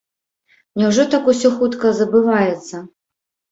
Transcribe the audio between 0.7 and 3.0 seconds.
Няўжо так усё хутка забываецца?